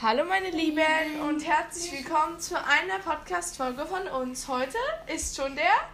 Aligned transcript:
Hallo 0.00 0.22
meine 0.24 0.50
Lieben 0.50 1.20
und 1.28 1.44
herzlich 1.44 1.90
willkommen 1.90 2.38
zu 2.38 2.54
einer 2.54 3.00
Podcast-Folge 3.00 3.84
von 3.84 4.06
uns. 4.06 4.46
Heute 4.46 4.78
ist 5.12 5.34
schon 5.34 5.56
der... 5.56 5.88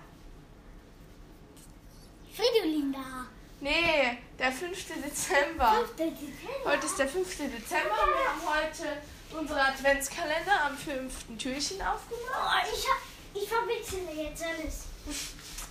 Fridolin 2.37 2.93
da. 2.93 3.25
Nee, 3.61 4.19
der 4.39 4.53
5. 4.53 4.73
Dezember. 5.03 5.87
5. 5.97 5.97
Dezember. 5.97 6.65
Heute 6.67 6.85
ist 6.85 6.99
der 6.99 7.09
5. 7.09 7.29
Dezember. 7.35 7.97
Wir 7.97 8.29
haben 8.29 8.43
heute 8.45 9.39
unsere 9.39 9.63
Adventskalender 9.63 10.65
am 10.67 10.77
fünften 10.77 11.39
Türchen 11.39 11.81
aufgemacht. 11.81 12.67
Oh, 12.67 12.75
ich, 12.75 12.87
hab, 12.87 13.43
ich 13.43 13.49
verwechsel 13.49 14.01
jetzt 14.23 14.45
alles. 14.45 14.85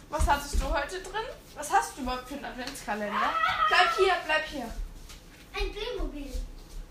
Was 0.10 0.26
hattest 0.26 0.60
du 0.60 0.74
heute 0.74 1.04
drin? 1.04 1.28
Was 1.54 1.72
hast 1.72 1.96
du 1.96 2.02
überhaupt 2.02 2.28
für 2.28 2.34
einen 2.34 2.46
Adventskalender? 2.46 3.34
Bleib 3.68 3.96
hier, 3.96 4.16
bleib 4.26 4.46
hier. 4.48 4.74
Ein 5.54 5.72
Playmobil. 5.72 6.34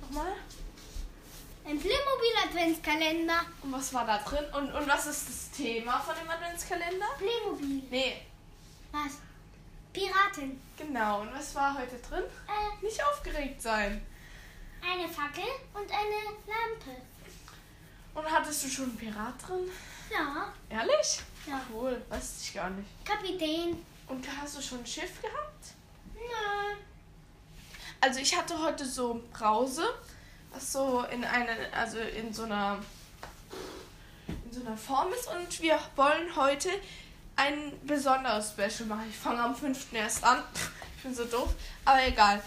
Nochmal. 0.03 0.37
Ein 1.65 1.79
Playmobil-Adventskalender. 1.79 3.41
Und 3.63 3.73
was 3.73 3.95
war 3.95 4.05
da 4.07 4.19
drin? 4.19 4.45
Und, 4.53 4.73
und 4.75 4.89
was 4.89 5.07
ist 5.07 5.29
das 5.29 5.51
Thema 5.53 5.99
von 6.01 6.15
dem 6.17 6.29
Adventskalender? 6.29 7.07
Playmobil. 7.19 7.83
Nee, 7.91 8.23
Was? 8.91 9.13
Piraten. 9.93 10.61
genau. 10.77 11.21
Und 11.21 11.33
was 11.35 11.55
war 11.55 11.77
heute 11.79 11.97
drin? 11.99 12.25
Äh, 12.49 12.85
Nicht 12.85 13.03
aufgeregt 13.05 13.61
sein. 13.63 14.05
eine 14.83 15.09
Fackel 15.09 15.45
und 15.75 15.91
eine 15.91 16.37
Lampe. 16.47 17.01
Und 18.15 18.31
hattest 18.31 18.65
du 18.65 18.69
schon 18.69 18.85
einen 18.87 18.97
Pirat 18.97 19.35
drin? 19.47 19.71
Ja. 20.11 20.53
Ehrlich? 20.69 21.21
Ja. 21.47 21.61
Cool, 21.73 22.01
weiß 22.09 22.43
ich 22.43 22.55
gar 22.55 22.71
nicht. 22.71 22.89
Kapitän. 23.05 23.85
Und 24.09 24.27
hast 24.41 24.57
du 24.57 24.63
schon 24.63 24.81
ein 24.81 24.87
Schiff 24.87 25.23
gehabt? 25.23 25.75
Nö. 26.15 26.77
Also 28.01 28.19
ich 28.21 28.37
hatte 28.37 28.59
heute 28.61 28.85
so 28.85 29.23
Brause, 29.33 29.85
was 30.53 30.73
so 30.73 31.05
in 31.11 31.25
einer, 31.25 31.53
also 31.73 31.99
in 31.99 32.33
so 32.33 32.45
einer, 32.45 32.79
in 34.45 34.53
so 34.53 34.61
einer 34.67 34.77
Form 34.77 35.13
ist. 35.13 35.29
Und 35.29 35.61
wir 35.61 35.79
wollen 35.97 36.37
heute 36.37 36.69
ein 37.37 37.73
besonderes 37.85 38.51
Special 38.51 38.89
machen. 38.89 39.07
Ich 39.11 39.17
fange 39.17 39.43
am 39.43 39.55
5. 39.55 39.93
erst 39.93 40.25
an. 40.25 40.43
Ich 40.97 41.03
bin 41.03 41.15
so 41.15 41.25
doof, 41.25 41.55
aber 41.85 42.07
egal. 42.07 42.43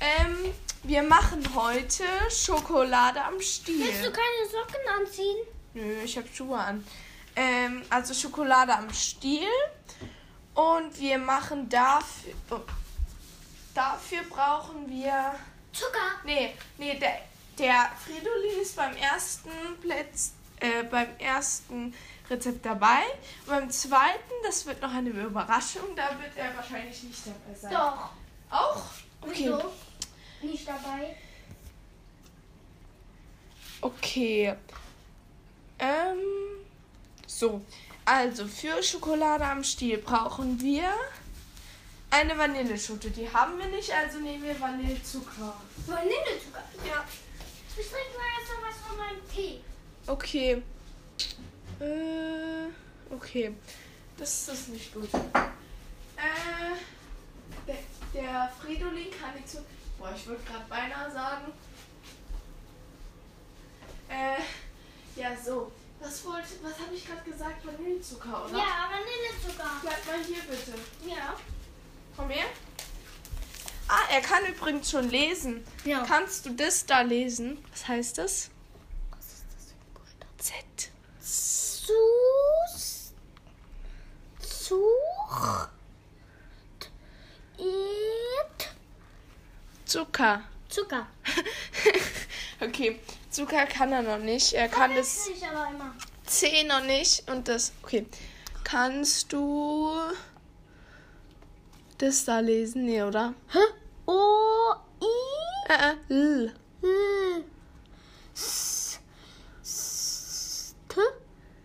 Ähm, 0.00 0.36
wir 0.82 1.02
machen 1.02 1.46
heute 1.54 2.04
Schokolade 2.30 3.22
am 3.22 3.40
Stiel. 3.40 3.84
Willst 3.86 4.04
du 4.04 4.10
keine 4.10 4.50
Socken 4.50 4.80
anziehen? 4.98 5.36
Nö, 5.74 6.02
ich 6.02 6.16
habe 6.16 6.26
Schuhe 6.34 6.58
an. 6.58 6.84
Ähm, 7.36 7.82
also 7.90 8.14
Schokolade 8.14 8.74
am 8.74 8.92
Stiel. 8.92 9.46
Und 10.54 10.98
wir 10.98 11.18
machen 11.18 11.68
dafür. 11.68 12.32
Oh, 12.50 12.60
dafür 13.74 14.22
brauchen 14.28 14.88
wir. 14.88 15.34
Zucker. 15.72 16.18
Nee, 16.24 16.54
nee, 16.78 16.98
der, 16.98 17.20
der 17.60 17.90
Fridolin 18.04 18.62
ist 18.62 18.76
beim 18.76 18.96
ersten 18.96 19.50
Plätz, 19.80 20.32
äh, 20.60 20.82
beim 20.84 21.08
ersten 21.18 21.94
Rezept 22.28 22.64
dabei. 22.64 23.02
Und 23.46 23.52
beim 23.52 23.70
zweiten, 23.70 24.32
das 24.44 24.64
wird 24.66 24.80
noch 24.80 24.92
eine 24.92 25.10
Überraschung, 25.10 25.94
da 25.94 26.18
wird 26.20 26.36
er 26.36 26.56
wahrscheinlich 26.56 27.02
nicht 27.02 27.26
dabei 27.26 27.58
sein. 27.58 27.72
Doch. 27.72 28.10
Auch? 28.50 28.82
Okay. 29.20 29.32
Wieso? 29.36 29.72
Nicht 30.42 30.66
dabei. 30.66 31.16
Okay. 33.80 34.54
Ähm, 35.78 36.18
so. 37.26 37.60
Also, 38.04 38.46
für 38.46 38.82
Schokolade 38.82 39.44
am 39.44 39.62
Stiel 39.62 39.98
brauchen 39.98 40.60
wir 40.60 40.92
eine 42.10 42.36
Vanilleschote. 42.36 43.10
Die 43.10 43.32
haben 43.32 43.58
wir 43.58 43.66
nicht, 43.66 43.92
also 43.92 44.18
nehmen 44.18 44.42
wir 44.42 44.58
Vanillezucker. 44.58 45.54
Vanillezucker. 45.86 46.64
Ja. 46.86 47.04
Ich 47.76 47.86
trinke 47.88 48.18
mal 48.18 48.26
erst 48.38 48.52
noch 48.52 48.68
was 48.68 48.76
von 48.86 48.96
meinem 48.96 49.20
Tee. 49.34 49.60
Okay. 50.06 50.62
Äh, 51.80 53.14
okay. 53.14 53.54
Das 54.16 54.48
ist 54.48 54.68
nicht 54.68 54.92
gut. 54.92 55.08
Äh, 55.14 56.76
der, 57.66 57.78
der 58.12 58.52
Fridolin 58.60 59.10
kann 59.10 59.34
nicht 59.34 59.48
so. 59.48 59.58
Boah, 59.98 60.12
ich 60.14 60.26
würde 60.26 60.42
gerade 60.42 60.64
beinahe 60.68 61.10
sagen. 61.10 61.52
Äh, 64.08 64.40
ja, 65.20 65.36
so. 65.36 65.72
Was 66.00 66.24
wollte, 66.24 66.48
was 66.62 66.78
habe 66.78 66.94
ich 66.94 67.06
gerade 67.06 67.30
gesagt? 67.30 67.64
Vanillezucker, 67.64 68.46
oder? 68.46 68.58
Ja, 68.58 68.88
Vanillezucker. 68.90 69.70
Bleib 69.82 70.06
mal 70.06 70.24
hier 70.24 70.42
bitte. 70.42 70.72
Ja. 71.06 71.34
Komm 72.16 72.30
her. 72.30 72.46
Ah, 73.92 74.06
er 74.12 74.20
kann 74.20 74.46
übrigens 74.46 74.88
schon 74.88 75.10
lesen. 75.10 75.64
Ja. 75.84 76.04
Kannst 76.06 76.46
du 76.46 76.50
das 76.50 76.86
da 76.86 77.00
lesen? 77.00 77.58
Was 77.72 77.88
heißt 77.88 78.18
das? 78.18 78.50
Was 79.10 79.26
ist 79.26 79.44
das 79.52 79.64
für 79.66 79.74
ein 79.74 79.94
Buchstabe? 79.94 80.36
Z. 80.38 80.92
Sus. 81.18 83.12
Such. 84.38 85.68
It. 87.58 88.68
Zucker. 89.86 90.44
Zucker. 90.68 91.08
okay, 92.60 93.00
Zucker 93.28 93.66
kann 93.66 93.90
er 93.90 94.02
noch 94.02 94.18
nicht. 94.18 94.52
Er 94.52 94.68
kann 94.68 94.94
das 94.94 95.26
ich 95.26 95.44
aber 95.44 95.68
immer. 95.68 95.96
C 96.26 96.62
noch 96.62 96.84
nicht 96.84 97.28
und 97.28 97.48
das. 97.48 97.72
Okay. 97.82 98.06
Kannst 98.62 99.32
du 99.32 99.90
das 102.02 102.24
da 102.24 102.40
lesen? 102.40 102.84
Nee, 102.84 103.02
oder? 103.02 103.34
Hä? 103.52 103.58
O, 104.06 104.72
I, 105.02 105.06
Äh, 105.68 105.92
äh, 105.92 105.94
L. 106.14 106.54
L. 106.82 107.44
S, 108.34 108.98
S, 109.62 110.74
T, 110.88 111.00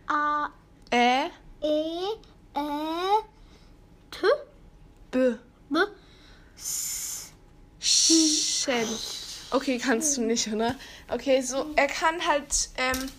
A, 0.07 0.49
Ä, 0.91 1.29
E, 1.61 1.67
Ä, 2.55 3.23
T, 4.11 4.17
B. 5.11 5.17
B, 5.69 5.77
S. 6.57 7.31
Schell. 7.79 8.87
Okay, 9.51 9.77
kannst 9.77 10.17
du 10.17 10.21
nicht, 10.21 10.47
oder? 10.51 10.75
Okay, 11.07 11.41
so, 11.41 11.67
er 11.75 11.87
kann 11.87 12.25
halt, 12.27 12.69
ähm, 12.77 13.09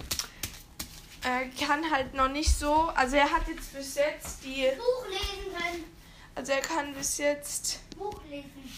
er 1.22 1.47
kann 1.66 1.91
halt 1.91 2.15
noch 2.15 2.28
nicht 2.28 2.56
so, 2.56 2.72
also 2.94 3.16
er 3.16 3.31
hat 3.31 3.48
jetzt 3.48 3.72
bis 3.72 3.94
jetzt 3.94 4.44
die, 4.44 4.69
Buch 4.77 5.06
lesen 5.09 5.53
können. 5.56 5.96
Also 6.36 6.52
er 6.52 6.60
kann 6.60 6.94
bis 6.94 7.19
jetzt, 7.19 7.80
Buch 7.97 8.20
lesen. 8.30 8.72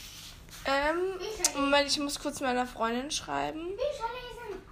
ähm. 0.64 1.20
Moment, 1.54 1.90
ich 1.90 1.98
muss 1.98 2.18
kurz 2.18 2.40
meiner 2.40 2.66
Freundin 2.66 3.10
schreiben. 3.10 3.60
Bücher 3.60 4.08
lesen. 4.14 4.62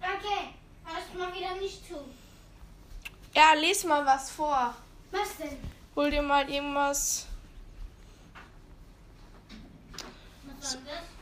Okay, 0.00 0.54
hörst 0.84 1.14
mal 1.14 1.32
wieder 1.34 1.54
nicht 1.56 1.86
zu. 1.86 1.94
Ja, 3.34 3.54
les 3.54 3.84
mal 3.84 4.04
was 4.04 4.30
vor. 4.30 4.74
Was 5.10 5.36
denn? 5.38 5.56
Hol 5.96 6.10
dir 6.10 6.22
mal 6.22 6.50
irgendwas. 6.50 7.26
Was 10.58 10.72
soll 10.72 10.80
das? 10.84 11.12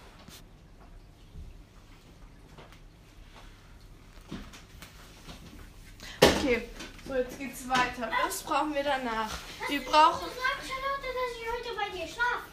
Okay, 6.22 6.68
so 7.10 7.16
jetzt 7.16 7.38
geht's 7.38 7.68
weiter. 7.68 8.10
Was 8.24 8.42
brauchen 8.42 8.74
wir 8.74 8.84
danach? 8.84 9.30
Wir 9.68 9.84
brauchen. 9.84 10.26
Du 10.26 10.30
sagst 10.30 10.70
Charlotte, 10.70 11.08
dass 11.18 11.30
ich 11.36 11.50
heute 11.50 11.76
bei 11.76 11.96
dir 11.96 12.06
schlafe. 12.06 12.50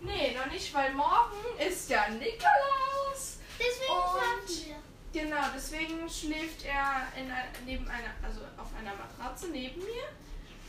Nee, 0.00 0.36
noch 0.36 0.50
nicht, 0.50 0.74
weil 0.74 0.92
morgen 0.94 1.36
ist 1.58 1.88
ja 1.90 2.08
Nikolaus. 2.08 3.38
Deswegen 3.58 3.84
schlafen 3.86 4.66
wir. 4.66 5.22
Genau, 5.22 5.44
deswegen 5.54 6.08
schläft 6.08 6.64
er 6.64 7.06
in, 7.20 7.30
neben 7.66 7.86
einer, 7.88 8.14
also 8.22 8.40
auf 8.56 8.68
einer 8.78 8.94
Matratze 8.94 9.48
neben 9.48 9.80
mir. 9.80 10.08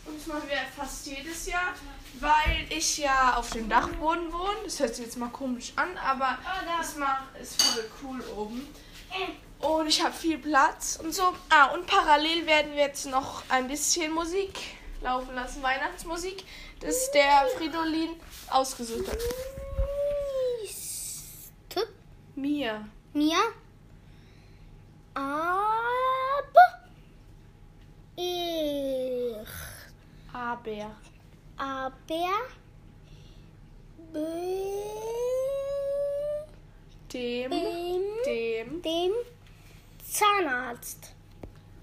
Und 0.06 0.19
das 0.19 0.28
machen 0.28 0.50
wir 0.50 0.57
fast 0.75 1.06
jedes 1.06 1.46
Jahr, 1.46 1.74
weil 2.19 2.66
ich 2.69 2.97
ja 2.97 3.35
auf 3.35 3.51
dem 3.51 3.69
Dachboden 3.69 4.34
wohne. 4.34 4.57
Das 4.66 4.80
hört 4.80 4.96
sich 4.96 5.06
jetzt 5.06 5.18
mal 5.18 5.30
komisch 5.30 5.74
an, 5.75 5.96
aber 5.97 6.40
da. 6.44 6.78
das 6.78 6.96
ist 7.41 7.62
voll 7.62 7.90
cool 8.03 8.22
oben. 8.35 8.68
Und 9.62 9.88
ich 9.88 10.04
habe 10.04 10.13
viel 10.13 10.38
Platz 10.38 11.00
und 11.02 11.13
so. 11.13 11.34
Ah, 11.50 11.74
und 11.74 11.86
parallel 11.86 12.46
werden 12.48 12.72
wir 12.72 12.84
jetzt 12.84 13.06
noch 13.06 13.44
ein 13.50 13.68
bisschen 13.68 14.12
Musik 14.12 14.58
laufen 15.02 15.36
lassen, 15.36 15.62
Weihnachtsmusik, 15.62 16.44
das 16.80 17.12
der 17.12 17.48
Fridolin 17.58 18.10
ausgesucht 18.50 19.08
hat. 19.08 19.18
T, 21.69 21.80
Mir. 22.36 22.86
mir. 23.13 23.38
Ab. 25.13 26.56
Ich. 28.16 29.48
Aber. 30.34 30.96
Aber. 31.58 31.92
Be, 34.13 34.28
Dem. 37.13 37.52
dem. 38.25 38.81
Dem. 38.81 39.12
Zahnarzt. 40.12 41.16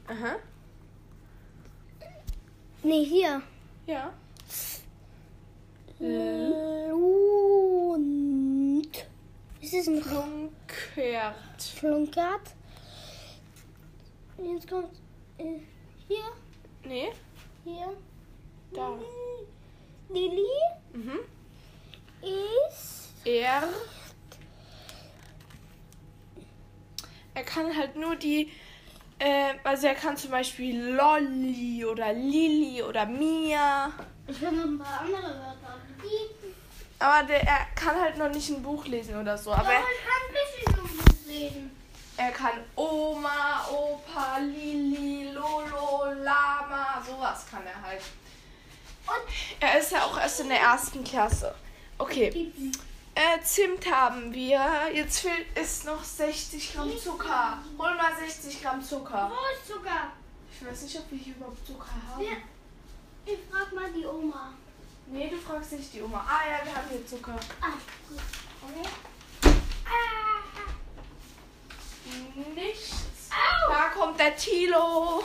Aha. 0.07 0.37
Nee, 2.83 3.05
hier. 3.05 3.41
Ja. 3.87 4.13
Und. 7.59 8.87
Ist 9.63 9.73
es 9.75 9.87
ein 9.89 10.03
Flunkert. 10.03 11.63
Flunkert? 11.77 12.55
Jetzt 14.37 14.69
kommt 14.69 14.93
äh, 15.39 15.61
hier, 16.07 16.25
Nee, 16.85 17.09
hier. 17.65 17.97
da. 18.75 18.99
Lilly 20.11 20.47
Mhm. 20.93 21.19
ist 22.23 23.15
Er. 23.25 23.69
Er 27.39 27.45
kann 27.45 27.77
halt 27.77 27.95
nur 27.95 28.17
die. 28.17 28.53
Äh, 29.21 29.55
also 29.63 29.87
er 29.87 29.95
kann 29.95 30.17
zum 30.17 30.33
Beispiel 30.33 30.91
Lolli 30.91 31.85
oder 31.85 32.13
Lili 32.13 32.83
oder 32.83 33.07
Mia. 33.07 33.93
Ich 34.27 34.41
will 34.41 34.51
noch 34.51 34.65
ein 34.65 34.79
paar 34.79 35.03
andere 35.03 35.23
Wörter. 35.23 35.79
Aber 36.99 37.27
der, 37.29 37.45
er 37.45 37.67
kann 37.77 38.01
halt 38.01 38.19
noch 38.19 38.29
nicht 38.29 38.51
ein 38.51 38.61
Buch 38.61 38.85
lesen 38.87 39.21
oder 39.21 39.39
so. 39.39 39.53
Aber 39.53 39.73
er, 39.73 39.79
ich 39.79 40.05
kann 40.05 40.21
ein 40.27 40.75
bisschen 40.75 40.97
Buch 40.97 41.29
lesen. 41.29 41.71
er 42.17 42.31
kann 42.33 42.65
Oma, 42.75 43.69
Opa, 43.71 44.39
Lili, 44.39 45.31
Lolo, 45.31 46.13
Lama, 46.15 47.01
sowas 47.07 47.47
kann 47.49 47.63
er 47.65 47.89
halt. 47.89 48.03
Und 49.07 49.61
Er 49.61 49.79
ist 49.79 49.93
ja 49.93 50.03
auch 50.03 50.19
erst 50.19 50.41
in 50.41 50.49
der 50.49 50.59
ersten 50.59 51.05
Klasse. 51.05 51.55
Okay. 51.99 52.51
Äh, 53.19 53.43
Zimt 53.43 53.91
haben 53.91 54.33
wir. 54.33 54.61
Jetzt 54.95 55.19
fehlt 55.23 55.49
es 55.57 55.83
noch 55.83 56.05
60 56.05 56.73
Gramm 56.73 56.97
Zucker. 56.97 57.59
Hol 57.77 57.95
mal 57.97 58.13
60 58.17 58.63
Gramm 58.63 58.81
Zucker. 58.81 59.33
Wo 59.33 59.57
ist 59.57 59.67
Zucker? 59.67 60.13
Ich 60.53 60.65
weiß 60.65 60.83
nicht, 60.83 60.97
ob 61.01 61.11
wir 61.11 61.19
hier 61.19 61.35
überhaupt 61.35 61.67
Zucker 61.67 61.91
haben. 62.09 62.23
Ja. 62.23 62.37
Ich 63.27 63.39
frag 63.51 63.73
mal 63.73 63.91
die 63.91 64.07
Oma. 64.07 64.53
Nee, 65.09 65.29
du 65.29 65.37
fragst 65.37 65.73
nicht 65.73 65.93
die 65.95 66.03
Oma. 66.03 66.25
Ah 66.29 66.49
ja, 66.49 66.65
wir 66.65 66.73
haben 66.77 66.89
hier 66.91 67.05
Zucker. 67.05 67.35
Ah, 67.61 67.73
gut. 68.09 68.21
Okay. 68.63 68.89
Ah. 69.85 70.45
Nichts. 72.55 72.93
Au. 73.33 73.73
Da 73.73 73.89
kommt 73.89 74.21
der 74.21 74.37
Tilo. 74.37 75.25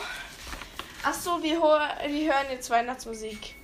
Ach 1.04 1.14
so, 1.14 1.44
wir, 1.44 1.62
wir 1.62 2.34
hören 2.34 2.48
jetzt 2.50 2.72
Weihnachtsmusik. 2.72 3.56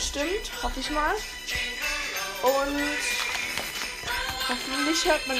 Bestimmt, 0.00 0.50
hoffe 0.62 0.80
ich 0.80 0.90
mal. 0.90 1.14
Und 2.42 2.98
hoffentlich 4.48 5.04
hört 5.04 5.26
man. 5.26 5.36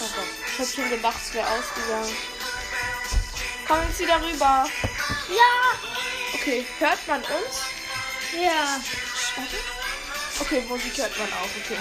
Oh 0.00 0.08
Gott, 0.14 0.28
ich 0.52 0.58
hab 0.58 0.68
schon 0.68 0.90
gedacht, 0.90 1.16
es 1.24 1.32
wäre 1.32 1.48
ausgegangen. 1.48 2.14
Komm 3.66 3.78
jetzt 3.88 4.00
wieder 4.00 4.20
rüber. 4.20 4.68
Ja. 5.30 5.78
Okay, 6.34 6.66
hört 6.78 7.08
man 7.08 7.22
uns? 7.22 7.62
Ja. 8.38 8.78
Warte. 9.36 9.56
Okay, 10.40 10.60
Musik 10.68 10.98
hört 10.98 11.18
man 11.18 11.32
auch. 11.32 11.48
Okay. 11.64 11.78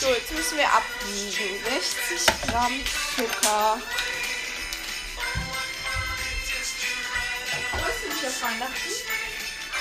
So, 0.00 0.08
jetzt 0.08 0.32
müssen 0.32 0.56
wir 0.56 0.72
abwiegen. 0.72 1.62
60 1.62 2.26
Gramm 2.46 2.80
Zucker. 3.16 3.82
Freust 7.70 7.98
du 8.02 8.08
dich 8.14 8.26
auf 8.26 8.42
Weihnachten? 8.42 9.07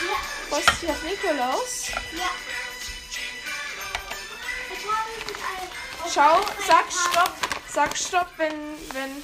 Ja. 0.06 0.18
Freust 0.50 0.70
du 0.70 0.86
dich 0.86 0.90
auf 0.90 1.04
Nikolaus? 1.04 1.88
Ja. 2.18 2.30
Schau, 6.14 6.42
sag 6.66 6.86
Stopp. 6.92 7.34
Sag 7.70 7.98
Stopp, 7.98 8.28
wenn, 8.38 8.54
wenn, 8.94 9.24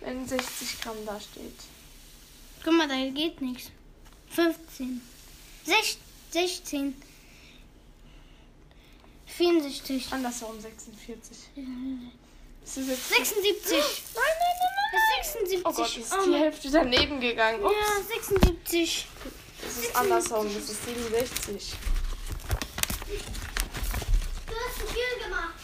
wenn 0.00 0.26
60 0.28 0.80
Gramm 0.80 0.96
da 1.04 1.18
steht. 1.20 1.60
Guck 2.64 2.72
mal, 2.74 2.88
da 2.88 2.94
geht 3.10 3.40
nichts. 3.40 3.70
15. 4.30 5.00
Sech- 5.66 5.98
16. 6.30 7.00
64. 9.26 10.12
Andersherum 10.12 10.60
46. 10.60 11.36
Ist 12.64 12.76
das 12.76 12.86
jetzt 12.88 13.08
76. 13.08 13.70
Nein, 13.70 14.24
nein, 14.24 14.56
nein, 14.60 14.72
nein. 14.92 15.22
76. 15.22 15.60
Oh 15.64 15.72
Gott, 15.72 15.96
ist 15.96 16.12
Oh 16.12 16.24
die 16.24 16.30
Mann. 16.30 16.40
Hälfte 16.40 16.70
daneben 16.70 17.20
gegangen. 17.20 17.62
Ups, 17.62 17.74
Ja, 17.74 18.02
76. 18.02 19.06
das 19.62 19.78
ist 19.78 19.96
andersherum. 19.96 20.52
Das 20.54 20.70
ist 20.70 20.84
67. 20.84 21.74
Du 24.46 24.54
hast 24.54 24.78
zu 24.78 24.86
viel 24.86 25.24
gemacht. 25.24 25.54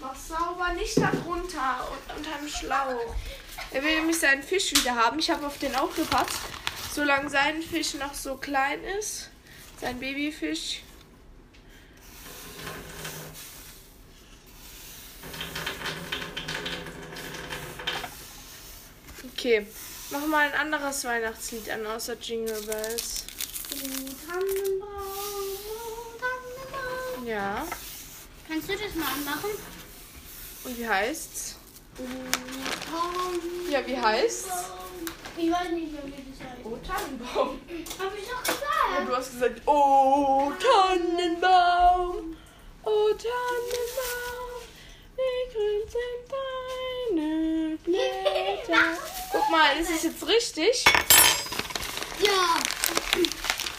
Mach 0.00 0.16
sauber, 0.16 0.72
nicht 0.74 0.96
da 0.98 1.10
drunter 1.10 1.88
und 1.90 2.16
unterm 2.16 2.48
Schlauch. 2.48 3.16
Er 3.72 3.82
will 3.82 3.96
nämlich 3.96 4.18
seinen 4.18 4.42
Fisch 4.42 4.72
wieder 4.72 4.94
haben. 4.94 5.18
Ich 5.18 5.30
habe 5.30 5.46
auf 5.46 5.58
den 5.58 5.74
aufgepasst. 5.74 6.38
Solange 6.94 7.28
sein 7.28 7.62
Fisch 7.62 7.94
noch 7.94 8.14
so 8.14 8.36
klein 8.36 8.82
ist, 8.98 9.30
sein 9.80 9.98
Babyfisch. 10.00 10.82
Okay, 19.46 19.64
mach 20.10 20.26
mal 20.26 20.48
ein 20.48 20.54
anderes 20.54 21.04
Weihnachtslied 21.04 21.70
an, 21.70 21.86
außer 21.86 22.14
Jingle 22.20 22.60
Bells. 22.62 23.26
Ja, 27.24 27.64
Kannst 28.48 28.68
du 28.68 28.72
das 28.72 28.92
mal 28.96 29.06
anmachen? 29.06 29.50
und 30.64 30.76
wie 30.76 30.88
heißt's? 30.88 31.54
Ja, 33.70 33.86
wie 33.86 33.96
heißt's? 33.96 34.48
Ich 35.36 35.52
weiß 35.52 35.68
nicht 35.70 35.92
mehr, 35.92 36.02
wie 36.06 36.10
das 36.10 36.40
heißt. 36.40 36.60
Oh, 36.64 36.76
Tannenbaum. 36.84 37.60
Hab 38.00 38.18
ich 38.18 38.24
doch 38.28 38.42
Ja, 38.48 38.98
gesagt. 38.98 39.08
du 39.08 39.16
hast 39.16 39.30
gesagt, 39.32 39.62
oh, 39.66 40.50
Tannenbaum. 40.58 42.36
Oh, 42.82 43.08
Tannenbaum. 43.10 44.62
Wie 45.14 45.52
grün 45.52 45.82
sind 45.88 46.24
deine 47.14 47.76
Blätter. 47.84 49.05
Guck 49.36 49.50
mal, 49.50 49.76
ist 49.78 49.90
es 49.90 50.02
jetzt 50.04 50.26
richtig? 50.26 50.84
Ja. 52.20 52.56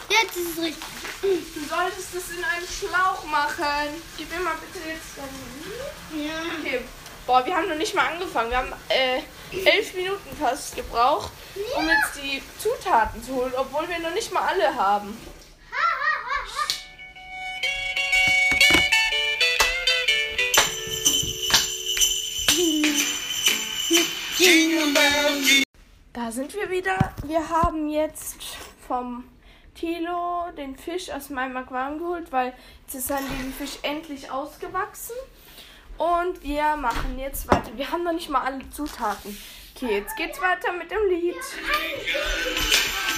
Jetzt 0.07 0.37
ist 0.37 0.55
es 0.55 0.63
richtig. 0.63 0.83
Du 1.21 1.65
solltest 1.67 2.13
es 2.13 2.37
in 2.37 2.43
einen 2.43 2.67
Schlauch 2.67 3.23
machen. 3.23 4.03
Gib 4.17 4.29
mir 4.31 4.39
mal 4.39 4.53
bitte 4.53 4.87
jetzt 4.87 5.17
dein. 5.17 6.23
Ja. 6.23 6.35
Okay. 6.59 6.81
Boah, 7.25 7.43
wir 7.43 7.55
haben 7.55 7.67
noch 7.67 7.75
nicht 7.75 7.95
mal 7.95 8.05
angefangen. 8.05 8.51
Wir 8.51 8.57
haben 8.57 8.73
äh, 8.89 9.21
elf 9.65 9.95
Minuten 9.95 10.37
fast 10.39 10.75
gebraucht, 10.75 11.31
um 11.75 11.89
jetzt 11.89 12.23
die 12.23 12.43
Zutaten 12.61 13.23
zu 13.23 13.33
holen, 13.33 13.53
obwohl 13.57 13.89
wir 13.89 13.97
noch 13.97 14.13
nicht 14.13 14.31
mal 14.31 14.47
alle 14.47 14.75
haben. 14.75 15.17
Da 26.13 26.31
sind 26.31 26.53
wir 26.55 26.69
wieder. 26.69 26.97
Wir 27.25 27.47
haben 27.49 27.87
jetzt 27.87 28.37
vom 28.87 29.23
Tilo 29.75 30.49
den 30.57 30.75
Fisch 30.75 31.09
aus 31.09 31.29
meinem 31.29 31.55
Aquarium 31.55 31.99
geholt, 31.99 32.31
weil 32.31 32.53
jetzt 32.81 32.95
ist 32.95 33.07
sein 33.07 33.23
Babyfisch 33.27 33.77
endlich 33.83 34.29
ausgewachsen. 34.31 35.15
Und 35.97 36.43
wir 36.43 36.75
machen 36.75 37.17
jetzt 37.19 37.47
weiter. 37.47 37.71
Wir 37.75 37.91
haben 37.91 38.03
noch 38.03 38.13
nicht 38.13 38.29
mal 38.29 38.41
alle 38.41 38.67
Zutaten. 38.69 39.37
Okay, 39.75 39.99
jetzt 39.99 40.15
geht's 40.17 40.41
weiter 40.41 40.73
mit 40.73 40.89
dem 40.89 41.07
Lied. 41.09 41.35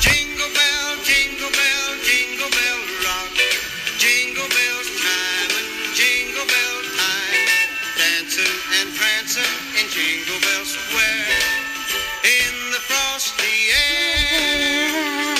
Jingle 0.01 0.49
bell, 0.53 0.97
jingle 1.03 1.49
bell, 1.49 1.87
jingle 2.03 2.49
bell 2.49 2.79
rock. 3.05 3.35
Jingle 3.97 4.47
bells 4.47 4.89
time 4.99 5.55
and 5.55 5.95
jingle 5.95 6.45
bell 6.45 6.77
time. 6.99 7.49
Dancing 7.97 8.59
and 8.79 8.95
prancing 8.95 9.59
in 9.79 9.87
Jingle 9.89 10.39
Bell 10.41 10.65
Square. 10.65 11.58
It's 13.21 13.31
the 13.31 13.51
end. 15.27 15.38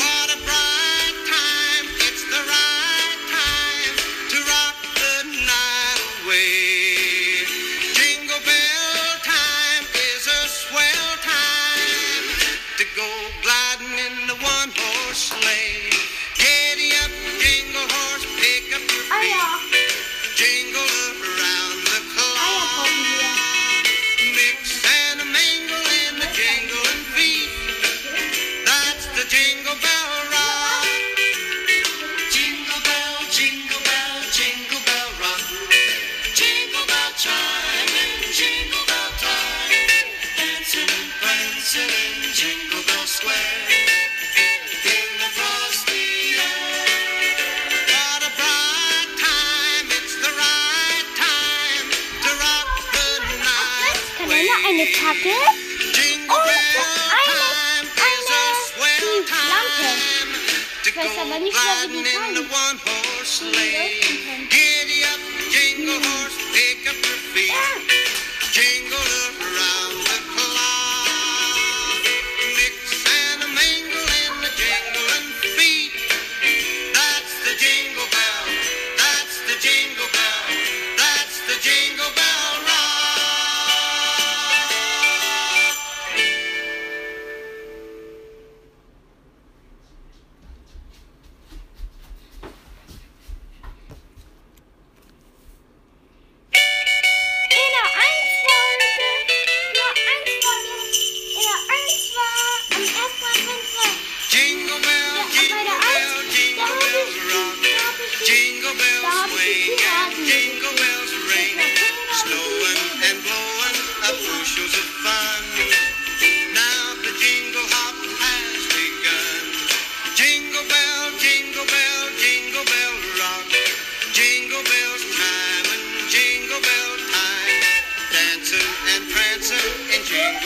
Jingle 68.52 68.98
around 68.98 69.49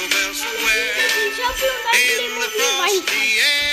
in 0.04 0.10
Jingle 0.10 0.10
Bell 0.10 0.34
Square. 0.34 0.94
Ich 1.32 1.40
hab 1.44 1.58
schon 1.58 1.68
bei 1.84 1.98
In 1.98 2.32
the 2.34 2.48
Playmobil 2.48 2.60
frosty 2.60 3.26
air, 3.40 3.73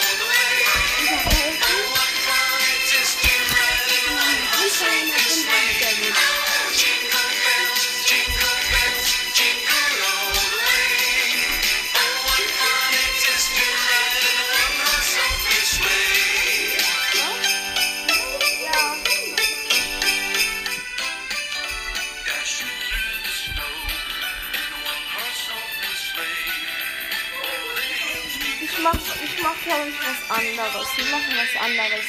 wir 30.97 31.05
machen 31.05 31.33
was 31.37 31.61
anderes. 31.61 32.05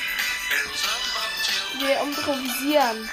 Wir 1.78 2.00
improvisieren. 2.00 3.10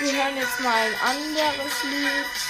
Wir 0.00 0.12
hören 0.12 0.36
jetzt 0.36 0.60
mal 0.60 0.76
ein 0.76 0.94
anderes 1.00 1.82
Lied. 1.84 2.41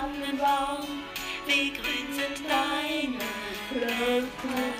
Tannenbaum, 0.00 1.04
wie 1.46 1.72
grün 1.72 2.08
sind 2.10 2.48
deine 2.48 3.18
Blätter. 3.70 4.26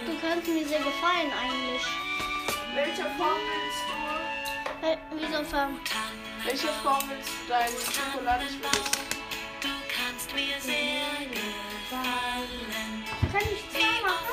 Du 0.06 0.18
kannst 0.18 0.48
mir 0.48 0.66
sehr 0.66 0.78
gefallen 0.78 1.30
eigentlich. 1.38 1.84
Welche 2.74 3.02
Form 3.18 3.40
willst 3.50 3.84
du? 3.90 4.86
Äh, 4.86 4.96
wieso 5.12 5.44
Form? 5.44 5.78
Welche 6.46 6.68
Form 6.68 7.02
willst 7.10 7.28
du 7.28 7.48
deine 7.50 7.68
Schokolade? 7.68 8.46
Du 9.60 9.68
kannst 9.94 10.34
mir 10.34 10.58
sehr 10.58 11.26
gefallen. 11.28 13.04
Kann 13.30 13.42
ich 13.42 13.62
zwei 13.70 14.00
machen? 14.08 14.30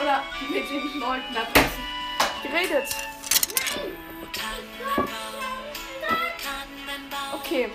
Oder 0.00 0.22
mit 0.50 0.68
den 0.68 1.00
Leuten 1.00 1.34
da 1.34 1.42
draußen 1.44 1.84
geredet. 2.42 2.88
Okay. 7.32 7.70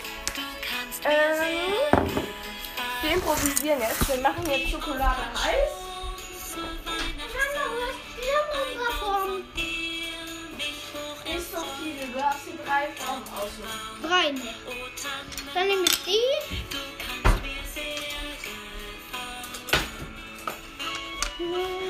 Ähm, 1.05 1.89
wir 3.01 3.11
improvisieren 3.13 3.79
jetzt. 3.79 4.07
Wir 4.09 4.21
machen 4.21 4.45
jetzt 4.49 4.69
Schokolade 4.69 5.21
heiß. 5.33 5.89
Nicht 11.25 11.51
so 11.51 11.63
viele. 11.81 12.07
Du 12.07 12.19
darfst 12.19 12.47
dir 12.47 12.57
drei 12.65 12.87
Formen 12.97 13.23
aussuchen. 13.35 14.01
Drei. 14.01 14.33
Dann 15.53 15.67
nehme 15.67 15.83
ich 15.83 16.03
die. 16.03 16.88
Die. 21.39 21.88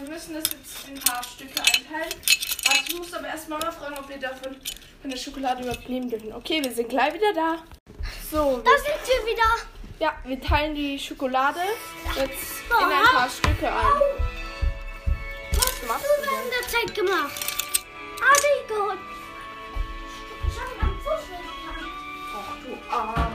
Wir 0.00 0.08
müssen 0.08 0.34
das 0.34 0.44
jetzt 0.44 0.88
in 0.88 0.94
ein 0.96 1.00
paar 1.02 1.22
Stücke 1.22 1.60
einteilen. 1.60 2.14
Warte, 2.64 2.80
ich 2.88 2.96
muss 2.98 3.12
aber 3.14 3.28
erst 3.28 3.48
Mama 3.48 3.70
fragen, 3.70 3.98
ob 3.98 4.08
wir 4.08 4.18
davon 4.18 4.56
von 5.00 5.10
der 5.10 5.16
Schokolade 5.16 5.62
überhaupt 5.62 5.88
nehmen 5.88 6.08
dürfen. 6.08 6.32
Okay, 6.32 6.62
wir 6.62 6.72
sind 6.72 6.88
gleich 6.88 7.14
wieder 7.14 7.32
da. 7.34 7.58
So, 8.30 8.58
Da 8.64 8.70
sind 8.78 8.94
wir 9.06 9.32
wieder. 9.32 9.42
ja, 9.98 10.14
wir 10.24 10.40
teilen 10.40 10.74
die 10.74 10.98
Schokolade 10.98 11.60
jetzt 12.16 12.62
in 12.68 12.86
ein 12.86 13.04
paar 13.12 13.28
Stücke 13.28 13.68
ein. 13.68 13.84
Was 15.52 15.88
machst 15.88 16.04
du 16.04 16.24
du 16.26 16.34
in 16.34 16.50
der 16.50 16.68
Zeit 16.68 16.94
gemacht? 16.94 17.32
Ah, 18.22 18.36
die 18.36 18.68
geholt. 18.68 18.98
Ich 20.48 20.60
hab 20.60 20.82
am 20.82 21.00
Fuß. 21.00 21.24
Ach 22.32 22.56
du 22.64 22.94
Armer. 22.94 23.29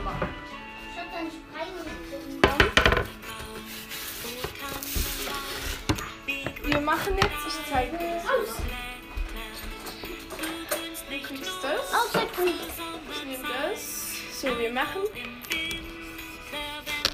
Wir 6.76 6.82
machen 6.82 7.16
jetzt, 7.16 7.32
ich 7.48 7.54
zeige 7.72 7.96
dir 7.96 8.16
das. 8.16 8.24
Aus. 8.30 8.56
Du 11.08 11.18
kriegst 11.26 11.58
das. 11.62 11.94
Ich 13.10 13.24
nehme 13.24 13.48
das. 13.48 13.80
So, 14.38 14.48
wir 14.58 14.70
machen. 14.70 15.00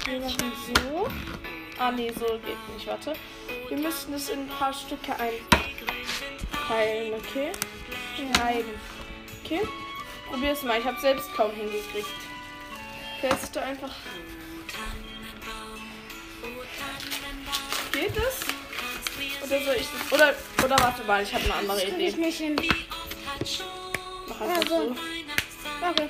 Wir 0.05 0.19
machen 0.19 0.51
so. 0.67 1.07
Ah, 1.79 1.91
nee, 1.91 2.11
so 2.11 2.25
geht 2.39 2.57
nicht. 2.73 2.87
Warte. 2.87 3.13
Wir 3.69 3.77
müssen 3.77 4.11
das 4.11 4.27
in 4.27 4.41
ein 4.41 4.49
paar 4.49 4.73
Stücke 4.73 5.13
einteilen, 5.13 7.13
okay? 7.13 7.53
Schneiden. 8.17 8.73
Okay? 9.45 9.61
Probier 10.29 10.51
es 10.51 10.63
mal. 10.63 10.79
Ich 10.79 10.85
habe 10.85 10.99
selbst 10.99 11.33
kaum 11.35 11.51
hingekriegt. 11.51 12.09
Du 13.53 13.61
einfach. 13.61 13.95
Geht 17.93 18.17
das? 18.17 18.52
Oder 19.53 19.65
soll 19.65 19.75
ich 19.75 19.87
das? 19.87 20.11
Oder, 20.11 20.33
oder 20.65 20.79
warte 20.83 21.03
mal, 21.03 21.21
ich 21.21 21.31
habe 21.31 21.43
eine 21.43 21.53
andere 21.55 21.83
ich 21.83 21.93
Idee. 21.93 22.11
nicht 22.17 22.37
hin. 22.39 22.55
Mach 24.27 24.41
einfach 24.41 24.63
Ja, 24.63 24.67
so. 24.67 24.87
so. 24.87 24.95
Okay. 25.89 26.09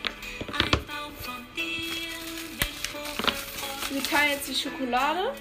Wir 3.92 4.04
teilen 4.04 4.32
jetzt 4.32 4.48
die 4.48 4.56
Schokolade 4.56 5.34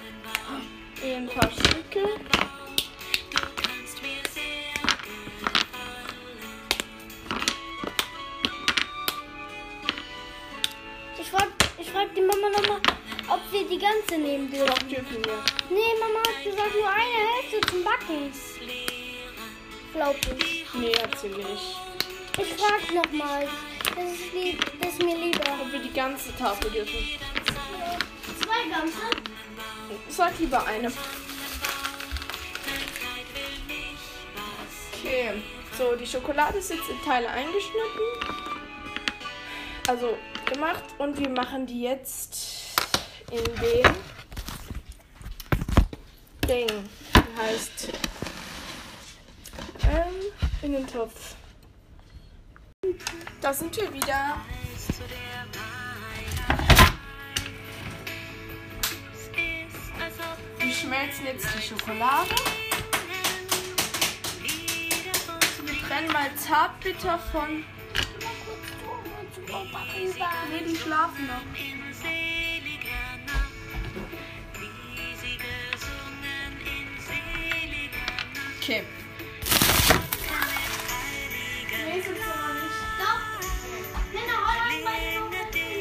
in 1.01 1.15
ein 1.15 1.27
paar 1.29 1.49
Stücke. 1.49 2.07
Ganze 14.03 14.21
nehmen 14.21 14.49
dürfen. 14.49 14.67
Doch 14.67 14.77
dürfen 14.79 15.25
wir. 15.25 15.43
Nee, 15.69 15.99
Mama 15.99 16.19
hat 16.19 16.43
gesagt, 16.43 16.73
nur 16.73 16.89
eine 16.89 17.31
Hälfte 17.33 17.61
zum 17.69 17.83
Backen. 17.83 18.31
Glaub 19.93 20.15
ich. 20.39 20.65
Nee, 20.73 20.95
hat 20.95 21.19
sie 21.19 21.27
nicht. 21.27 21.77
Ich 22.37 22.53
frag 22.55 22.93
nochmal. 22.93 23.47
Das 23.95 24.11
ist, 24.11 24.33
lieb, 24.33 24.65
das 24.81 24.93
ist 24.93 25.03
mir 25.03 25.17
lieber. 25.17 25.43
Ob 25.61 25.71
wir 25.71 25.79
die 25.79 25.93
ganze 25.93 26.35
Tafel 26.35 26.71
dürfen. 26.71 27.19
Zwei 28.39 28.69
ganze? 28.69 28.97
Sag 30.09 30.39
lieber 30.39 30.65
eine. 30.65 30.91
Okay. 34.93 35.41
So, 35.77 35.95
die 35.95 36.07
Schokolade 36.07 36.57
ist 36.57 36.71
jetzt 36.71 36.89
in 36.89 37.01
Teile 37.05 37.29
eingeschnitten. 37.29 38.01
Also 39.87 40.17
gemacht. 40.51 40.83
Und 40.97 41.19
wir 41.19 41.29
machen 41.29 41.67
die 41.67 41.81
jetzt 41.81 42.42
in 43.33 43.43
den 43.43 43.83
Ding. 46.47 46.89
Heißt. 47.35 47.89
Ähm, 49.83 50.13
in 50.61 50.73
den 50.73 50.87
Topf. 50.87 51.35
Da 53.41 53.53
sind 53.53 53.75
wir 53.75 53.91
wieder. 53.91 54.37
Wir 60.59 60.71
schmelzen 60.71 61.25
jetzt 61.25 61.47
die 61.57 61.61
Schokolade. 61.61 62.35
Wir 65.65 65.87
trennen 65.87 66.11
mal 66.11 66.29
Zartbitter 66.35 67.17
von. 67.31 67.65
Nee, 70.49 70.63
die 70.67 70.75
schlafen 70.75 71.27
noch. 71.27 71.82
Mir. 78.67 78.83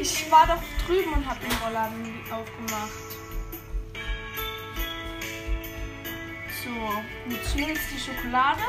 Ich 0.00 0.30
war 0.30 0.46
doch 0.46 0.62
drüben 0.86 1.12
und 1.12 1.26
hab 1.28 1.40
den 1.40 1.52
Rollladen 1.52 2.20
aufgemacht. 2.30 2.90
So, 6.64 7.30
jetzt 7.30 7.52
schmilzt 7.52 7.84
die 7.94 8.00
Schokolade. 8.00 8.62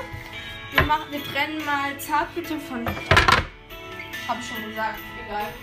Wir, 0.71 0.81
machen, 0.83 1.11
wir 1.11 1.23
trennen 1.23 1.63
mal 1.65 1.97
Zartbitter 1.99 2.59
von. 2.59 2.85
Hab 2.85 4.39
ich 4.39 4.47
schon 4.47 4.63
gesagt, 4.69 4.99
egal. 5.25 5.53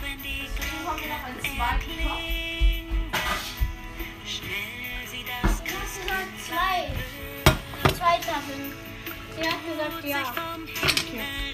Dann 0.00 0.86
haben 0.86 1.00
wir 1.00 1.08
noch 1.08 1.24
einen 1.24 1.40
zweiten 1.40 1.92
Topf. 2.02 2.22
Du 5.24 5.48
hast 5.48 5.64
gesagt 5.64 6.40
zwei. 6.46 7.17
Tafeln. 8.16 8.72
Sie 9.36 9.48
hat 9.48 9.64
gesagt 9.66 10.04
ja. 10.04 10.34
Okay. 10.82 11.47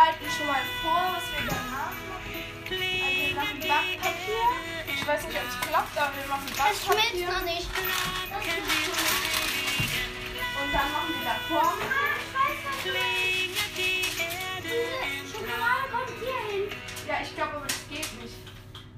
Bereiten 0.00 0.24
schon 0.32 0.46
mal 0.46 0.64
vor, 0.80 1.12
was 1.12 1.24
wir 1.28 1.44
danach 1.44 1.92
machen. 2.08 2.32
Backpapier. 3.60 4.48
Ich 4.86 5.06
weiß 5.06 5.26
nicht, 5.26 5.36
ob 5.36 5.48
es 5.48 5.60
klappt, 5.60 5.98
aber 5.98 6.12
wir 6.16 6.28
machen 6.28 6.46
Das 6.48 6.56
Backpapier. 6.56 7.28
noch 7.28 7.44
nicht. 7.44 7.68
Das 7.68 8.44
Und 10.56 10.70
dann 10.72 10.88
machen 10.92 11.12
wir 11.12 11.24
da 11.24 11.36
Form. 11.48 11.76
Ah, 11.84 12.16
ich 12.16 12.32
weiß 12.32 12.58
was. 12.64 12.80
Diese 13.76 14.24
Schokolade 15.28 15.84
kommt 15.92 16.16
hier 16.20 16.40
hin. 16.48 16.64
Ja, 17.06 17.14
ich 17.22 17.34
glaube, 17.34 17.56
aber 17.56 17.66
das 17.66 17.84
geht 17.88 18.10
nicht. 18.22 18.36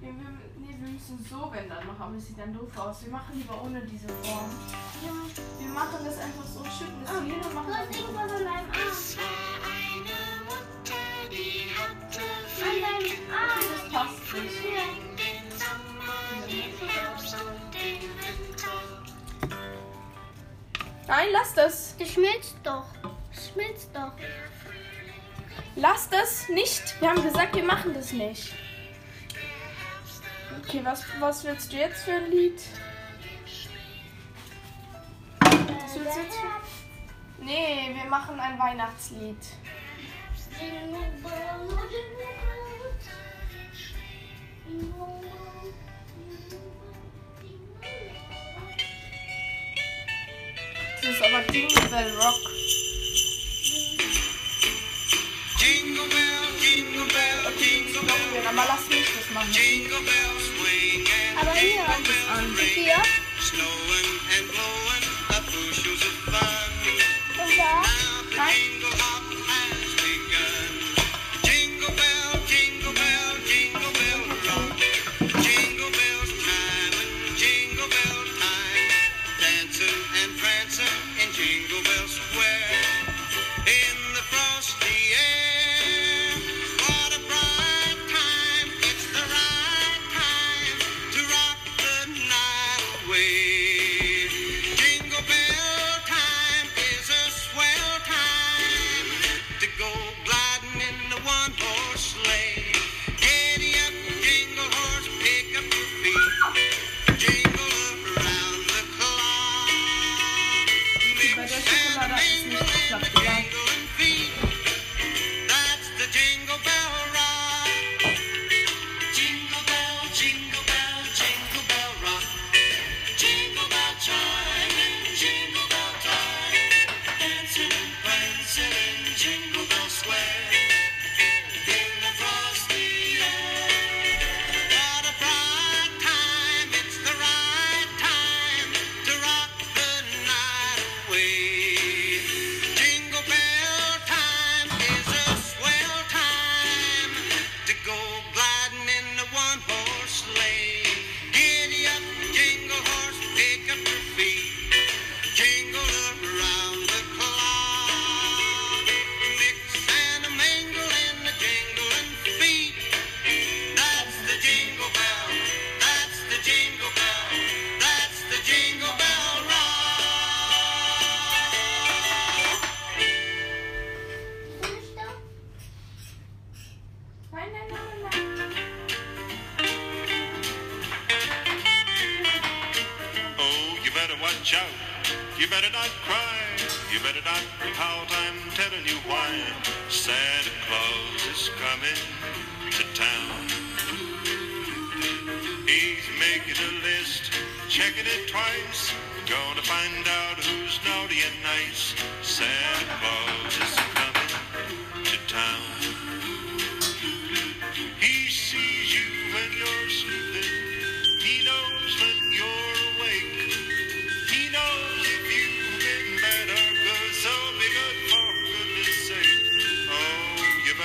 Wir, 0.00 0.10
wir, 0.10 0.30
nee, 0.58 0.74
wir 0.78 0.88
müssen 0.88 1.18
so, 1.28 1.50
wenn 1.52 1.68
dann 1.68 1.86
machen, 1.86 2.02
aber 2.02 2.16
es 2.16 2.26
sieht 2.26 2.38
dann 2.38 2.52
doof 2.54 2.76
aus. 2.78 3.02
Wir 3.02 3.10
machen 3.10 3.32
lieber 3.34 3.60
ohne 3.62 3.80
diese 3.82 4.08
Form. 4.22 4.50
Wir 5.58 5.68
machen 5.68 6.04
das 6.04 6.18
einfach 6.18 6.46
so, 6.46 6.62
schütten 6.64 7.02
das 7.04 7.10
hier 7.22 7.34
hin 7.34 7.42
und 7.42 7.50
Du 7.50 7.54
machen 7.54 7.74
hast 7.74 7.88
das 7.90 7.96
irgendwas 7.96 8.30
an 8.30 8.44
deinem 8.44 8.70
Arm. 8.70 9.61
Das 13.02 13.92
passt 13.92 14.34
nicht. 14.34 14.62
Nein, 21.06 21.28
lass 21.32 21.54
das. 21.54 21.96
Das 21.98 22.08
schmilzt 22.08 22.56
doch. 22.62 22.86
Das 23.34 23.48
schmilzt 23.48 23.90
doch. 23.94 24.12
Lass 25.76 26.08
das 26.08 26.48
nicht. 26.48 27.00
Wir 27.00 27.10
haben 27.10 27.22
gesagt, 27.22 27.56
wir 27.56 27.64
machen 27.64 27.94
das 27.94 28.12
nicht. 28.12 28.54
Okay, 30.60 30.80
was, 30.84 31.04
was 31.18 31.44
willst 31.44 31.72
du 31.72 31.76
jetzt 31.76 32.04
für 32.04 32.12
ein 32.12 32.30
Lied? 32.30 32.60
Was 35.40 35.94
willst 35.94 36.16
du 36.16 36.22
jetzt 36.22 36.36
für... 36.36 37.42
Nee, 37.44 37.94
wir 37.94 38.08
machen 38.08 38.38
ein 38.38 38.58
Weihnachtslied. 38.58 39.36
Aber 51.34 51.52
Jingle 51.52 51.88
Bell 51.88 52.10
Rock. 52.20 52.50
Jingle 55.58 56.08
bell, 56.08 56.44
jingle 56.60 57.06
bell, 57.06 57.52
jingle 57.58 58.02
bell, 58.02 58.46
Aber 58.48 58.64
lass 58.68 58.88
mich 58.88 59.06
das 59.16 59.34
machen. 59.34 59.52
jingle 59.52 60.00
bells 60.02 60.44
swing 60.52 61.06
and 61.06 61.40
Aber 61.40 61.54
hier. 61.54 63.02
Snowing 63.40 64.10
and 64.36 64.48
blowing 64.52 65.04
up 65.30 65.44
bushels 65.46 66.02
of 66.02 66.14
fun. 66.26 67.44
Und 67.44 67.58
da. 67.58 67.82
Nein. 68.36 68.71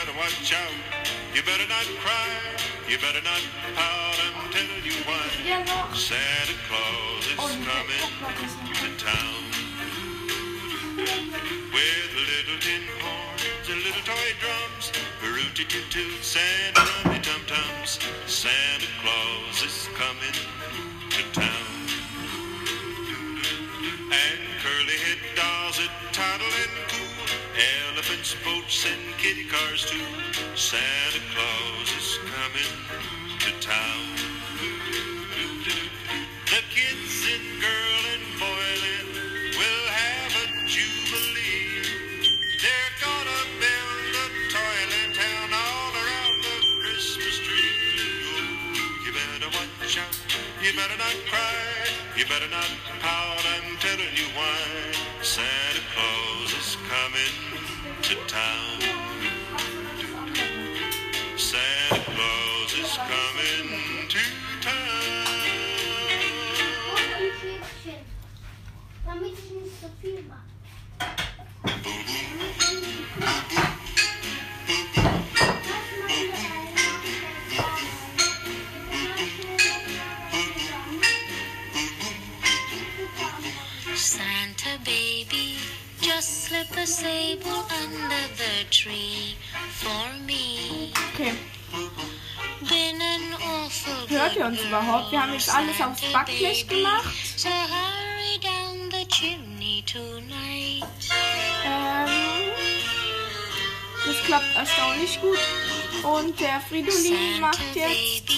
Better 0.08 0.20
watch 0.20 0.54
out. 0.54 0.72
You 1.36 1.41
better 1.43 1.67
not 1.67 1.86
cry. 2.00 2.30
You 2.88 2.98
better 2.98 3.22
not 3.24 3.41
pout. 3.76 4.15
I'm 4.24 4.52
telling 4.52 4.84
you 4.84 4.96
why. 5.04 5.96
Santa 5.96 6.56
Claus 6.67 7.28
is 7.28 7.36
Oh, 7.39 7.48
coming 7.48 8.00
guck 8.00 8.22
mal, 8.22 8.32
das 8.39 8.52
ist 8.52 8.60
to 8.80 9.06
town 9.06 9.43
with 11.74 12.12
little 12.15 12.60
tin 12.60 12.84
horns 13.02 13.70
and 13.70 13.80
little 13.84 14.04
toy 14.04 14.30
drums, 14.39 14.91
rooty 15.22 15.65
toot 15.65 15.89
toots 15.89 16.38
and 16.38 16.78
rummy 16.78 17.20
tum 17.20 17.41
tums. 17.46 18.00
Santa 18.28 18.88
Claus 19.02 19.63
is 19.63 19.89
coming 19.96 20.57
boats, 28.47 28.86
and 28.86 29.03
kitty 29.17 29.45
cars 29.45 29.83
too. 29.89 30.07
Santa 30.55 31.21
Claus 31.33 31.89
is 31.99 32.19
coming 32.31 32.75
to 33.43 33.51
town. 33.60 34.07
The 36.53 36.62
kids 36.71 37.15
and 37.33 37.47
girl 37.60 38.01
and 38.13 38.25
boyland 38.39 39.12
will 39.60 39.86
have 40.01 40.31
a 40.43 40.47
jubilee. 40.73 41.91
They're 42.63 42.95
gonna 43.03 43.41
build 43.63 44.13
a 44.23 44.27
toyland 44.55 45.13
town 45.23 45.49
all 45.63 45.91
around 46.01 46.36
the 46.47 46.57
Christmas 46.81 47.36
tree. 47.43 47.75
Oh, 48.31 49.03
you 49.05 49.12
better 49.12 49.49
watch 49.57 49.97
out. 50.03 50.15
You 50.63 50.71
better 50.79 50.97
not 51.05 51.17
cry. 51.31 51.60
You 52.15 52.25
better 52.25 52.51
not 52.60 52.71
pout. 53.03 53.43
I'm 53.55 53.77
telling 53.86 54.13
you 54.15 54.27
why. 54.39 54.57
Santa 55.21 55.83
Claus 55.93 56.27
to 58.08 58.15
town. 58.26 58.80
Santa 61.36 62.00
Claus 62.06 62.74
is 62.80 62.98
coming 63.04 64.08
to 64.08 64.20
town. 64.62 65.28
Santa 83.96 84.80
baby, 84.86 85.58
just 86.00 86.46
slip 86.46 86.72
a 86.78 86.88
sable 86.88 87.57
tree 88.71 89.36
for 89.71 90.13
me. 90.25 90.91
Okay. 91.13 91.34
Hört 94.10 94.36
ihr 94.36 94.45
uns 94.45 94.62
überhaupt? 94.62 95.12
Wir 95.12 95.21
haben 95.21 95.34
jetzt 95.34 95.53
alles 95.53 95.80
aufs 95.82 96.01
Backblech 96.12 96.67
gemacht. 96.67 97.13
So 97.36 97.49
hurry 97.49 98.39
down 98.41 98.89
the 98.91 99.08
chimney 99.08 99.84
tonight. 99.86 100.88
Ähm, 101.65 102.10
das 104.06 104.23
klappt 104.25 104.56
erstaunlich 104.56 105.19
gut. 105.21 105.38
Und 106.03 106.39
der 106.39 106.62
Fridolin 106.62 107.41
macht 107.41 107.75
jetzt. 107.75 108.32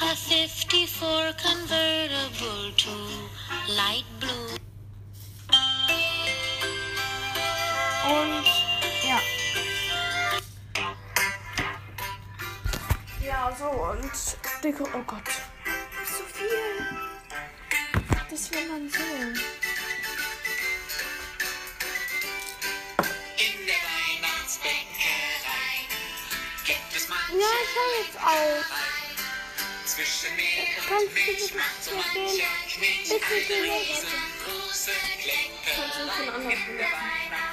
a 0.00 0.14
54 0.14 1.34
convertible 1.42 2.72
to 2.76 2.90
light 3.68 4.04
blue. 4.20 4.58
Und 8.08 8.65
So 13.54 13.64
und 13.70 14.10
Deko. 14.62 14.82
Oh 14.92 15.02
Gott. 15.06 15.22
So 16.04 16.24
viel. 16.34 16.84
Das 18.28 18.50
will 18.50 18.68
man 18.68 18.90
so. 18.90 18.98
Ja, 27.38 27.46
ich 27.62 27.74
höre 27.76 27.94
jetzt 28.04 28.18
auf. 28.18 28.66
zwischen 29.86 30.34
Mehl 30.36 30.66
und 30.90 31.14
Milch 31.14 31.54
macht 31.54 31.84
so 31.84 31.94
mancher 31.94 32.50
Knetsch 32.68 33.08
Bitte 33.08 33.54
eine 33.54 33.72
riesengroße 33.80 34.90
schon 35.96 36.08
anders 36.08 36.18
In 36.18 36.76
der 36.76 36.86
Weihnachtsbäckerei, 36.86 37.45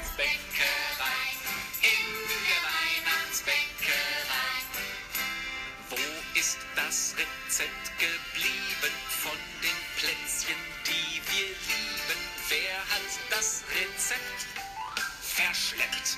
verschleppt? 15.73 16.17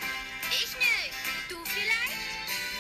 Ich 0.52 0.76
nicht. 0.78 1.50
Du 1.50 1.58
vielleicht? 1.66 2.18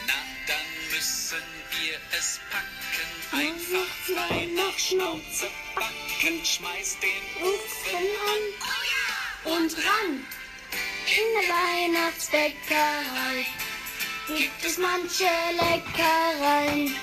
Na, 0.07 0.13
dann 0.47 0.67
müssen 0.91 1.43
wir 1.71 1.99
es 2.17 2.39
packen. 2.51 3.07
Einfach 3.31 3.91
frei 4.05 4.47
nach 4.55 4.77
Schnauze 4.77 5.49
backen. 5.75 6.45
Schmeiß 6.45 6.97
den 6.99 7.43
Ofen 7.43 8.07
an. 8.33 9.53
Und 9.53 9.77
ran. 9.77 10.25
In 11.07 11.27
der 11.39 11.49
Weihnachtsbäckerei 11.55 13.45
gibt 14.27 14.65
es 14.65 14.77
manche 14.77 15.29
Leckereien. 15.51 16.95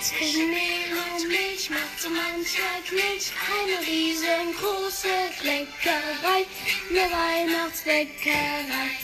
Zwischen 0.00 0.50
Mehl 0.50 0.96
und 0.96 1.28
Milch 1.28 1.68
macht 1.68 2.00
so 2.00 2.08
mancher 2.08 2.80
Knilch 2.88 3.32
eine 3.52 3.86
riesengroße 3.86 5.08
Kleckerei. 5.40 6.46
In 6.88 6.94
der 6.94 7.10
Weihnachtsbäckerei, 7.10 8.96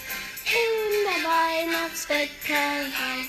in 0.46 1.04
der 1.04 1.22
Weihnachtsbäckerei. 1.28 3.28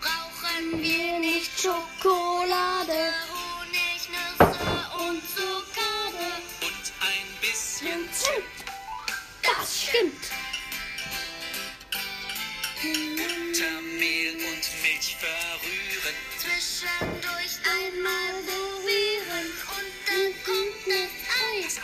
Brauchen 0.00 0.82
wir 0.82 1.18
nicht 1.20 1.52
Schokolade, 1.60 3.12
Honig, 3.30 4.08
Nüsse 4.10 4.58
und 4.98 5.22
Zuckade. 5.34 6.28
Und 6.60 6.92
ein 7.00 7.28
bisschen 7.40 8.08
Zimt. 8.12 8.58
Das 9.42 9.84
stimmt. 9.84 10.24
Buttermehl 12.82 14.34
und 14.34 14.64
Milch 14.82 15.16
verrühren. 15.16 16.16
Zwischendurch 16.38 17.54
einmal 17.64 18.34
rühren 18.84 19.48
und 19.76 19.92
dann 20.06 20.32
kommt 20.44 20.82
das 20.86 21.12
Eis 21.54 21.74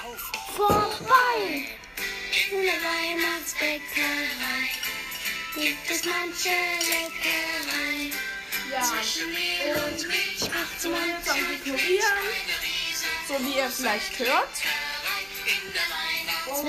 vorbei. 0.56 1.40
In 2.50 2.62
der 2.62 2.74
Weihnachtsbäckerei 2.74 4.70
gibt 5.54 5.90
es 5.90 6.04
manche 6.04 6.48
Leckereien. 6.48 8.12
Ja. 8.72 8.82
Zwischen 8.82 9.32
Mehl 9.32 9.74
und 9.76 10.08
Milch 10.08 10.40
macht 10.40 10.82
Dekorieren, 10.82 12.18
eine 12.18 12.56
riesen 12.62 13.08
so 13.28 13.34
wie 13.44 13.56
ihr 13.56 13.68
vielleicht 13.68 14.18
hört. 14.18 14.48
Und 16.46 16.68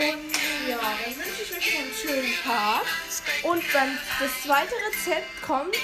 ja, 0.68 0.78
dann 0.78 1.16
wünsche 1.18 1.42
ich 1.42 1.52
euch 1.52 1.74
noch 1.74 1.80
einen 1.80 1.94
schönen 2.00 2.36
Tag. 2.44 2.86
Und 3.44 3.64
dann 3.74 4.00
das 4.20 4.32
zweite 4.44 4.74
Rezept 4.88 5.42
kommt 5.42 5.78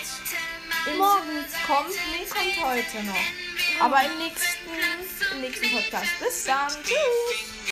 morgens 0.96 1.54
kommt, 1.66 1.90
nee, 1.90 2.26
kommt 2.30 2.66
heute 2.66 3.04
noch. 3.04 3.16
Aber 3.80 4.04
im 4.06 4.18
nächsten, 4.20 4.70
im 5.34 5.42
nächsten 5.42 5.72
Podcast. 5.72 6.12
Bis 6.20 6.46
dann. 6.46 6.72
Tschüss. 6.84 7.58